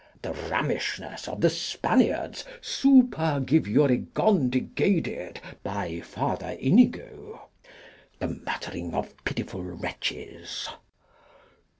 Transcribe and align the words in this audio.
The 0.23 0.33
Rammishness 0.33 1.27
of 1.27 1.41
the 1.41 1.49
Spaniards 1.51 2.43
supergivuregondigaded 2.59 5.37
by 5.61 5.99
Friar 5.99 6.57
Inigo. 6.59 7.49
The 8.17 8.29
Muttering 8.43 8.95
of 8.95 9.13
Pitiful 9.25 9.61
Wretches. 9.63 10.67